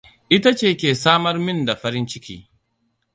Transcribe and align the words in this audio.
Ita 0.35 0.51
ce 0.59 0.69
ke 0.79 0.89
samar 1.03 1.35
min 1.45 1.59
da 1.67 1.73
farinciki. 1.81 2.37